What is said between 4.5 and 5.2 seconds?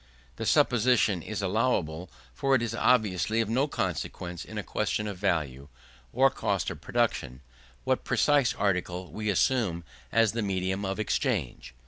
a question of